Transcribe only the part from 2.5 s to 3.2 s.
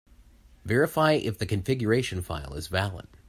is valid.